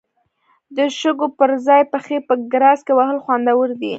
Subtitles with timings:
[0.75, 3.89] د شګو پر ځای پښې په ګراس کې وهل خوندور دي.